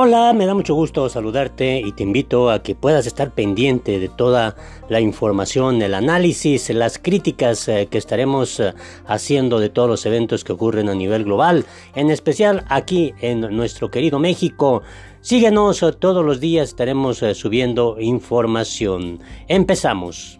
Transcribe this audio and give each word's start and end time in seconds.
Hola, 0.00 0.32
me 0.32 0.46
da 0.46 0.54
mucho 0.54 0.76
gusto 0.76 1.08
saludarte 1.08 1.80
y 1.80 1.90
te 1.90 2.04
invito 2.04 2.52
a 2.52 2.62
que 2.62 2.76
puedas 2.76 3.04
estar 3.08 3.32
pendiente 3.32 3.98
de 3.98 4.08
toda 4.08 4.54
la 4.88 5.00
información, 5.00 5.82
el 5.82 5.92
análisis, 5.92 6.70
las 6.70 7.00
críticas 7.00 7.66
eh, 7.66 7.88
que 7.90 7.98
estaremos 7.98 8.60
eh, 8.60 8.74
haciendo 9.08 9.58
de 9.58 9.70
todos 9.70 9.88
los 9.88 10.06
eventos 10.06 10.44
que 10.44 10.52
ocurren 10.52 10.88
a 10.88 10.94
nivel 10.94 11.24
global, 11.24 11.66
en 11.96 12.10
especial 12.10 12.64
aquí 12.68 13.12
en 13.20 13.40
nuestro 13.40 13.90
querido 13.90 14.20
México. 14.20 14.82
Síguenos, 15.20 15.82
eh, 15.82 15.90
todos 15.98 16.24
los 16.24 16.38
días 16.38 16.68
estaremos 16.68 17.24
subiendo 17.34 17.96
información. 17.98 19.18
Empezamos. 19.48 20.38